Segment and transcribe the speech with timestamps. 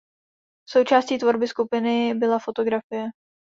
[0.69, 3.07] Součástí tvorby skupiny byla fotografie.